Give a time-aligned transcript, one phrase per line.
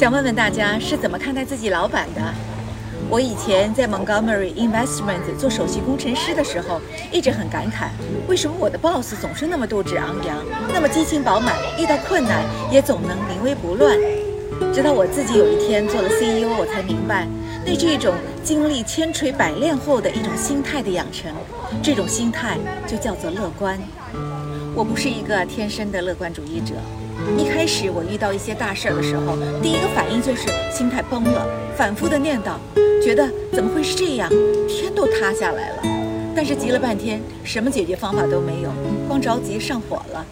[0.00, 2.22] 想问问大家是怎么看待自己老板的？
[3.10, 6.80] 我以前在 Montgomery Investment 做首席工程师的时候，
[7.12, 7.88] 一直很感慨，
[8.26, 10.38] 为什么我的 boss 总是那么斗志昂扬，
[10.72, 12.42] 那么激情饱满，遇到困难
[12.72, 13.94] 也总能临危不乱。
[14.72, 17.26] 直到我自己有一天做了 CEO，我才明白，
[17.66, 18.14] 那是一种
[18.44, 21.32] 经历千锤百炼后的一种心态的养成，
[21.82, 23.78] 这种心态就叫做乐观。
[24.74, 26.74] 我不是一个天生的乐观主义者。
[27.36, 31.46] 一开始我遇到一些大事儿的时候，第一个反应就是心态崩了，
[31.76, 32.54] 反复的念叨，
[33.02, 34.30] 觉得怎么会是这样，
[34.66, 35.82] 天都塌下来了。
[36.34, 38.70] 但是急了半天，什么解决方法都没有，
[39.06, 40.24] 光着急上火了。